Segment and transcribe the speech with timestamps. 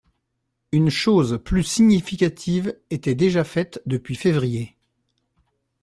[0.71, 4.75] Une chose plus significative était déjà faite depuis février.